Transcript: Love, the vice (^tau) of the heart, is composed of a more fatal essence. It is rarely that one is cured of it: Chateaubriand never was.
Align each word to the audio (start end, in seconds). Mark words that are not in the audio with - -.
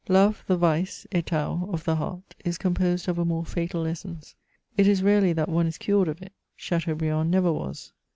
Love, 0.09 0.43
the 0.47 0.57
vice 0.57 1.05
(^tau) 1.11 1.71
of 1.71 1.83
the 1.83 1.97
heart, 1.97 2.33
is 2.43 2.57
composed 2.57 3.07
of 3.07 3.19
a 3.19 3.23
more 3.23 3.45
fatal 3.45 3.85
essence. 3.85 4.33
It 4.75 4.87
is 4.87 5.03
rarely 5.03 5.31
that 5.33 5.47
one 5.47 5.67
is 5.67 5.77
cured 5.77 6.07
of 6.07 6.23
it: 6.23 6.33
Chateaubriand 6.57 7.29
never 7.29 7.53
was. 7.53 7.93